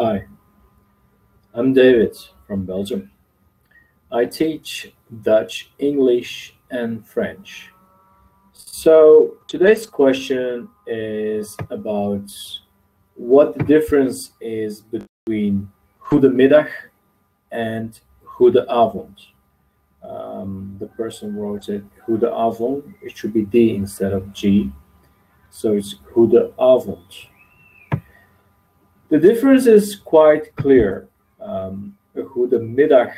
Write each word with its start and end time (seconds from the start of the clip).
Hi, 0.00 0.26
I'm 1.52 1.72
David 1.72 2.16
from 2.46 2.64
Belgium. 2.64 3.10
I 4.12 4.26
teach 4.26 4.92
Dutch, 5.22 5.72
English, 5.80 6.54
and 6.70 7.04
French. 7.04 7.72
So 8.52 9.38
today's 9.48 9.86
question 9.86 10.68
is 10.86 11.56
about 11.70 12.30
what 13.16 13.58
the 13.58 13.64
difference 13.64 14.34
is 14.40 14.82
between 14.82 15.68
goedemiddag 16.00 16.68
and 17.50 17.98
goedenavond. 18.24 19.18
Um, 20.04 20.76
the 20.78 20.86
person 20.86 21.34
wrote 21.34 21.68
it 21.70 21.82
goedenavond. 22.06 22.94
It 23.02 23.16
should 23.16 23.32
be 23.32 23.44
D 23.44 23.74
instead 23.74 24.12
of 24.12 24.32
G. 24.32 24.70
So 25.50 25.72
it's 25.72 25.96
goedenavond. 26.14 27.30
The 29.10 29.18
difference 29.18 29.66
is 29.66 29.96
quite 29.96 30.54
clear. 30.56 31.08
Um, 31.40 31.96
goedemiddag 32.14 33.14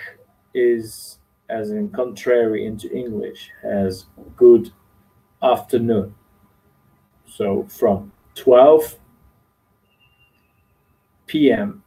is, 0.55 1.19
as 1.49 1.73
in 1.73 1.91
contrary 1.91 2.65
into 2.65 2.89
English, 2.97 3.51
has 3.61 4.07
good 4.37 4.71
afternoon. 5.43 6.15
So 7.27 7.67
from 7.69 8.13
12 8.37 8.99
p.m. 11.27 11.83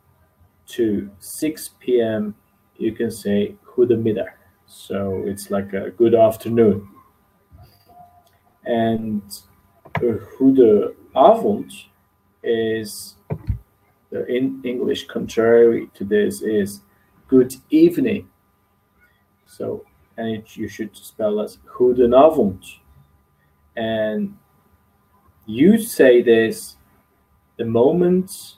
to 0.67 1.09
6 1.19 1.69
p.m., 1.79 2.35
you 2.75 2.91
can 2.91 3.09
say 3.09 3.55
goedemiddag. 3.65 4.31
So 4.67 5.23
it's 5.25 5.49
like 5.49 5.71
a 5.71 5.91
good 5.91 6.13
afternoon. 6.13 6.89
And 8.65 9.21
goedenavond 9.95 11.71
is 12.43 13.15
the 14.13 14.25
in 14.27 14.61
English 14.63 15.07
contrary 15.07 15.89
to 15.95 16.05
this 16.05 16.41
is 16.41 16.81
good 17.27 17.53
evening. 17.71 18.29
So, 19.45 19.85
and 20.17 20.27
it, 20.29 20.55
you 20.55 20.67
should 20.69 20.95
spell 20.95 21.41
as 21.41 21.57
goedenavond. 21.67 22.63
And 23.75 24.37
you 25.45 25.77
say 25.79 26.21
this 26.21 26.77
the 27.57 27.65
moment 27.65 28.57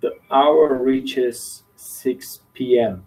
the 0.00 0.12
hour 0.30 0.82
reaches 0.82 1.62
6 1.76 2.40
p.m. 2.54 3.06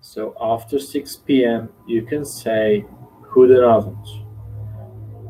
So 0.00 0.34
after 0.40 0.78
6 0.78 1.16
p.m., 1.16 1.68
you 1.86 2.02
can 2.02 2.24
say 2.24 2.86
goedenavond. 3.22 4.04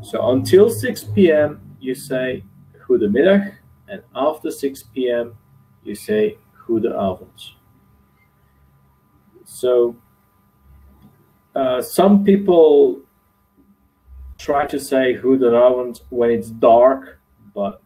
So 0.05 0.31
until 0.31 0.71
6 0.71 1.05
p.m., 1.15 1.61
you 1.81 1.95
say 1.95 2.45
goedemiddag, 2.87 3.58
and 3.89 4.03
after 4.15 4.51
6 4.51 4.83
p.m., 4.95 5.37
you 5.85 5.95
say 5.95 6.39
goedenavond. 6.67 7.53
So 9.45 9.97
uh, 11.55 11.81
some 11.81 12.25
people 12.25 13.01
try 14.39 14.67
to 14.67 14.79
say 14.79 15.15
goedenavond 15.15 16.03
when 16.11 16.31
it's 16.31 16.51
dark, 16.51 17.19
but 17.55 17.81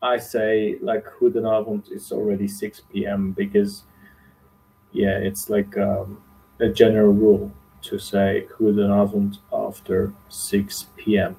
I 0.00 0.18
say 0.18 0.78
like 0.80 1.04
goedenavond 1.20 1.90
is 1.92 2.12
already 2.12 2.46
6 2.48 2.82
p.m. 2.92 3.32
because 3.32 3.82
yeah, 4.92 5.18
it's 5.18 5.50
like 5.50 5.76
um, 5.76 6.22
a 6.60 6.68
general 6.68 7.12
rule 7.12 7.52
to 7.82 7.98
say 7.98 8.46
goedenavond 8.58 9.38
after 9.52 10.12
6 10.28 10.86
p.m. 10.96 11.36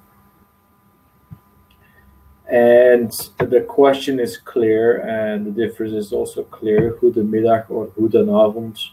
And 2.49 3.11
the 3.37 3.61
question 3.61 4.19
is 4.19 4.37
clear, 4.37 5.01
and 5.01 5.45
the 5.45 5.51
difference 5.51 5.93
is 5.93 6.11
also 6.11 6.43
clear. 6.43 6.97
Goedemiddag 6.99 7.69
or 7.69 7.87
goedenavond. 7.87 8.89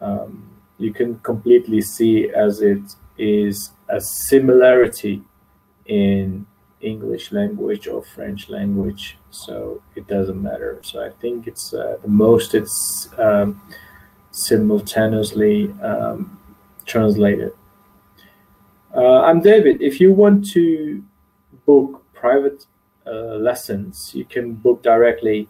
Um, 0.00 0.48
you 0.78 0.92
can 0.92 1.18
completely 1.18 1.82
see 1.82 2.30
as 2.30 2.62
it 2.62 2.82
is 3.18 3.72
a 3.88 4.00
similarity 4.00 5.22
in 5.84 6.46
English 6.80 7.30
language 7.30 7.88
or 7.88 8.02
French 8.02 8.48
language, 8.48 9.18
so 9.30 9.82
it 9.94 10.06
doesn't 10.06 10.42
matter. 10.42 10.78
So 10.82 11.04
I 11.04 11.10
think 11.10 11.46
it's 11.46 11.74
uh, 11.74 11.98
the 12.00 12.08
most 12.08 12.54
it's 12.54 13.10
um, 13.18 13.60
simultaneously 14.30 15.72
um, 15.82 16.38
translated. 16.86 17.52
Uh, 18.94 19.20
I'm 19.22 19.40
David. 19.42 19.82
If 19.82 20.00
you 20.00 20.12
want 20.12 20.48
to 20.52 21.02
book 21.66 22.05
private 22.16 22.66
uh, 23.06 23.36
lessons, 23.36 24.12
you 24.14 24.24
can 24.24 24.54
book 24.54 24.82
directly 24.82 25.48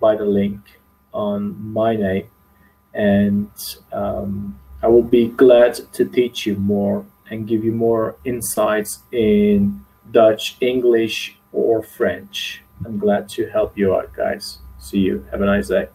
by 0.00 0.14
the 0.14 0.24
link 0.24 0.60
on 1.12 1.72
my 1.72 1.96
name, 1.96 2.28
and 2.94 3.50
um, 3.92 4.58
I 4.82 4.88
will 4.88 5.02
be 5.02 5.28
glad 5.28 5.74
to 5.94 6.04
teach 6.04 6.46
you 6.46 6.54
more 6.56 7.04
and 7.30 7.48
give 7.48 7.64
you 7.64 7.72
more 7.72 8.16
insights 8.24 9.00
in 9.12 9.84
Dutch, 10.10 10.56
English, 10.60 11.36
or 11.52 11.82
French. 11.82 12.62
I'm 12.84 12.98
glad 12.98 13.28
to 13.30 13.46
help 13.48 13.76
you 13.76 13.94
out, 13.96 14.12
guys. 14.14 14.58
See 14.78 15.00
you. 15.00 15.26
Have 15.30 15.42
a 15.42 15.46
nice 15.46 15.68
day. 15.68 15.88